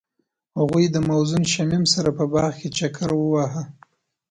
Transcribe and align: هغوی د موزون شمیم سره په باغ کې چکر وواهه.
هغوی 0.59 0.85
د 0.89 0.95
موزون 1.07 1.43
شمیم 1.53 1.83
سره 1.93 2.09
په 2.17 2.25
باغ 2.33 2.51
کې 2.59 2.69
چکر 2.77 3.09
وواهه. 3.15 3.63